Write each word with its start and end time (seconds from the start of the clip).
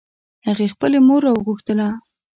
هغې 0.47 0.67
خپل 0.73 0.91
مور 1.07 1.21
راوغوښتله 1.27 1.87